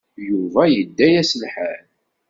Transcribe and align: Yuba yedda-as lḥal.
Yuba 0.27 0.61
yedda-as 0.73 1.31
lḥal. 1.41 1.83